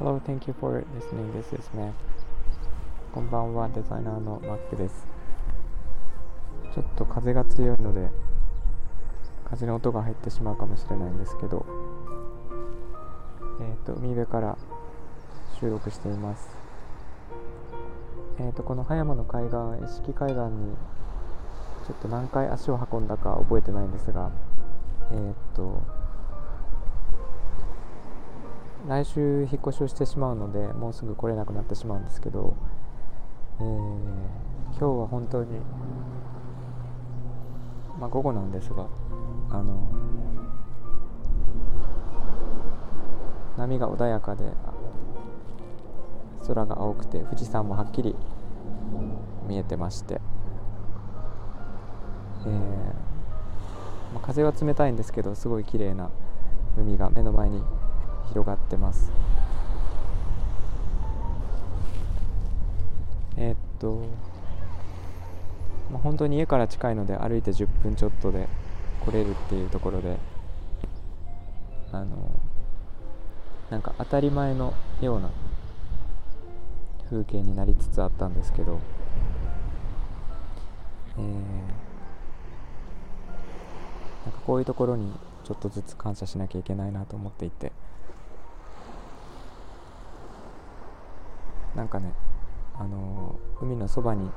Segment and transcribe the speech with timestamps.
[0.00, 1.30] Hello, thank you for listening.
[1.32, 1.92] This is Mac.
[3.14, 5.06] こんばんは、デザイナーの Mac です。
[6.74, 8.08] ちょっと風が強いので、
[9.48, 11.64] 風の音が入ってしまうかもしれないんですけど、
[13.60, 14.58] えっ、ー、と、海辺から
[15.60, 16.48] 収録しています。
[18.40, 19.54] えっ、ー、と、この葉山の海岸、
[20.00, 20.74] 四季海岸に
[21.86, 24.32] ちょっと何回足を運んだか覚えてないんですが、
[25.12, 25.80] えっ、ー、と、
[28.86, 32.56] 来週引っ越しをしてしまうのでもうすぐ来れなくなってしまうんですけど、
[33.60, 35.58] えー、今日は本当に、
[37.98, 38.86] まあ、午後なんですが
[39.50, 39.90] あの
[43.56, 44.44] 波が穏やかで
[46.46, 48.14] 空が青くて富士山もはっきり
[49.46, 50.20] 見えてまして、
[52.46, 52.52] えー
[54.14, 56.10] まあ、風は冷たいんですけどすごい綺麗な
[56.78, 57.60] 海が目の前に
[58.28, 59.10] 広がってます。
[63.36, 64.02] えー、っと、
[65.92, 68.48] まあ、本当に家から近いので歩いて10分ちょっとで
[69.04, 70.16] 来れるっていうところで
[71.92, 72.06] あの
[73.70, 75.30] なんか当たり前のような
[77.08, 78.80] 風景になりつつあったんですけど、
[81.16, 81.30] えー、な
[84.30, 85.12] んかこういうところに
[85.44, 87.72] ちょっとずつ感謝しなきゃいけないなと思っていて
[91.78, 92.12] なんかね
[92.76, 94.28] あの海のそばに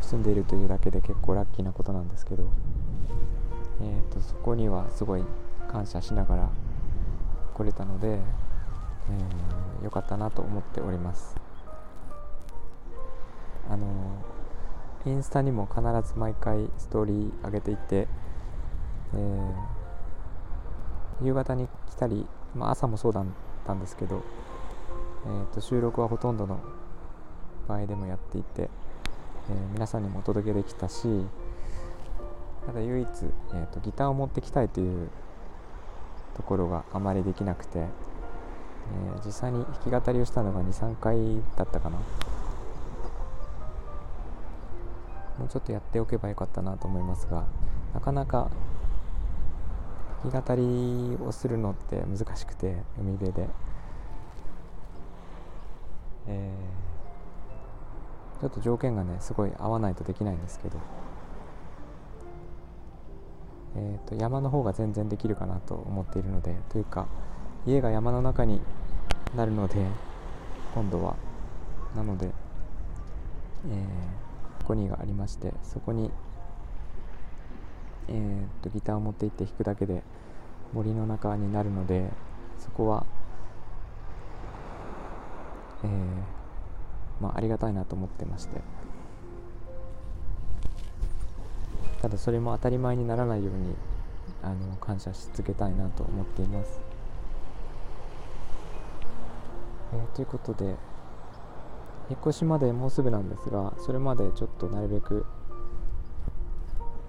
[0.00, 2.48] 住んでいるというだけで結構ラッキーなことなんですけど、
[3.82, 5.24] えーと、そこにはすごい
[5.70, 6.48] 感謝しながら
[7.52, 11.36] 来れたので、えー、よかったなと思っております。
[13.68, 13.86] あの
[15.04, 18.08] インスタにも必ず毎回ストーリー上げていて、
[19.14, 23.24] えー、夕方に来たり、まあ、朝もそうだっ
[23.66, 24.22] たんですけど
[25.26, 26.60] えーと、収録はほとんどの
[27.66, 31.08] 場合でもやっていて、えー、皆さんにもお届けできたし
[32.66, 35.08] ただ唯一、えーと、ギターを持ってきたいという
[36.36, 41.96] ところがあまりできなくて、えー、実際に弾き語りをしたのが23回だったかな
[45.38, 47.44] もうちょっとやっておけばよかったなと思いますが
[47.94, 48.50] なかなか
[50.22, 53.48] 弾き語りをするのって難しくて海辺で。
[56.28, 60.78] えー、ちょっと条件がねすごい合わないとできないんですけど、
[63.76, 67.08] えーと、山の方が全然できるかなと思っているのでというか
[67.66, 68.60] 家が山の中に
[69.34, 69.76] なるので
[70.74, 71.16] 今度は。
[71.96, 76.10] なので、えー、ここにがありましてそこに、
[78.08, 80.02] えーとギターを持って行って弾くだけで
[80.74, 82.10] 森の中になるので
[82.58, 83.06] そこは
[85.84, 88.60] えー、まあ、ありがたいなと思ってまして。
[92.00, 93.74] ただそれも当たり前にならないように
[94.42, 96.78] あの感謝し続けたいなと思っています、
[99.94, 100.76] えー、ということで
[102.08, 105.26] 引っ越しまでもうすぐなんですがそれまでちょっとなるべく、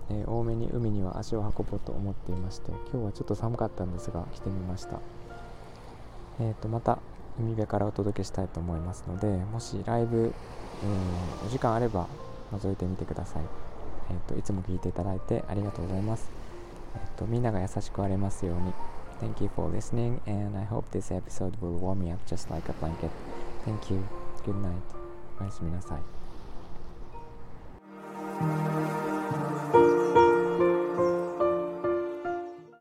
[0.09, 4.99] えー、多めに海には足を運ぼうと思っていまして今日はちょっと寒かったんですが来てみました。
[6.41, 6.99] えー、とまた
[7.39, 10.33] 海辺からお届けしたいと思いますのでもしライブ、
[10.83, 12.07] えー、お時間あれば
[12.53, 13.43] 覗いてみてください、
[14.11, 16.29] えーと、いつも聞いていただいてありがとうございます、
[16.95, 18.73] えーと、みんなが優しくありますように。
[19.19, 22.73] Thank you for listening and I hope this episode will warm me up just like a
[22.73, 23.09] blanket.
[23.65, 24.01] Thank you.
[24.45, 24.71] Good night.
[25.41, 26.28] おやすみなさい。